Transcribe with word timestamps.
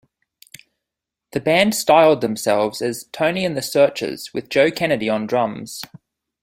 The 1.31 1.39
band 1.39 1.75
styled 1.75 2.21
themselves 2.21 2.81
as 2.81 3.03
'Tony 3.11 3.45
and 3.45 3.55
the 3.55 3.61
Searchers' 3.61 4.33
with 4.33 4.49
Joe 4.49 4.71
Kennedy 4.71 5.07
on 5.09 5.27
drums. 5.27 5.83